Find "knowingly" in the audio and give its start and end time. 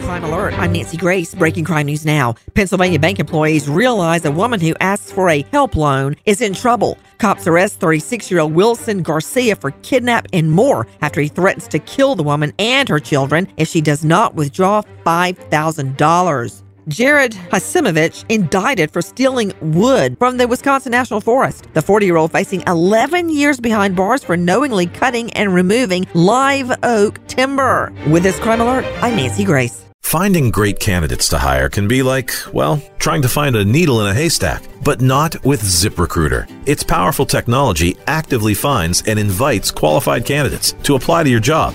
24.36-24.86